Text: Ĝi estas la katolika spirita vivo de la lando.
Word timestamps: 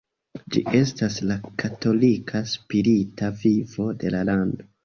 Ĝi 0.53 0.61
estas 0.77 1.17
la 1.33 1.37
katolika 1.63 2.43
spirita 2.55 3.33
vivo 3.45 3.91
de 4.03 4.15
la 4.19 4.27
lando. 4.33 4.69